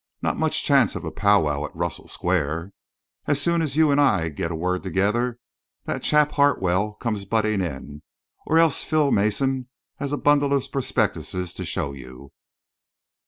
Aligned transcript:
"Not 0.23 0.35
much 0.35 0.63
chance 0.63 0.95
of 0.95 1.05
a 1.05 1.11
powwow 1.11 1.63
at 1.65 1.75
Russell 1.75 2.07
Square. 2.07 2.73
As 3.27 3.39
soon 3.39 3.61
as 3.61 3.75
you 3.75 3.91
and 3.91 4.01
I 4.01 4.29
get 4.29 4.49
a 4.49 4.55
word 4.55 4.81
together, 4.81 5.37
that 5.85 6.01
chap 6.01 6.31
Hartwell 6.31 6.93
comes 6.93 7.23
butting 7.25 7.61
in, 7.61 8.01
or 8.47 8.57
else 8.57 8.81
Phil 8.81 9.11
Mason 9.11 9.69
has 9.97 10.11
a 10.11 10.17
bundle 10.17 10.53
of 10.55 10.71
prospectuses 10.71 11.53
to 11.53 11.63
show 11.65 11.93
you. 11.93 12.31